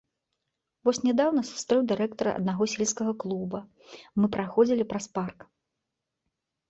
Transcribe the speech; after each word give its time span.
Вось 0.87 0.99
нядаўна 1.07 1.41
сустрэў 1.49 1.83
дырэктара 1.91 2.31
аднаго 2.41 2.63
сельскага 2.75 3.13
клуба, 3.25 3.59
мы 4.23 4.33
праходзілі 4.37 4.83
праз 4.95 5.05
парк. 5.19 5.39